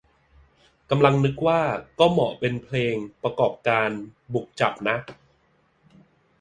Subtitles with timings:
[0.89, 1.61] กำลังนึกว่า
[1.99, 3.89] ก็เหมาะเป็นเพลงประกอบการ
[4.33, 4.97] บุกจับนะ